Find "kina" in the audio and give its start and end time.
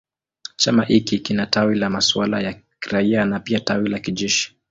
1.19-1.45